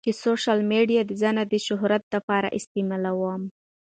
[0.05, 3.41] چې سوشل ميډيا زۀ نۀ د شهرت د پاره استعمالووم